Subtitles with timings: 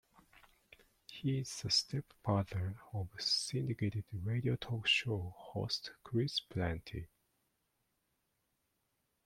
[1.05, 7.05] He is the stepfather of syndicated radio talk show host Chris Plante.